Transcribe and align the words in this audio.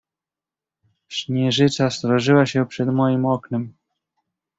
"Śnieżyca 1.09 1.89
srożyła 1.89 2.45
się 2.45 2.65
przed 2.65 2.87
moim 2.87 3.25
oknem." 3.25 3.73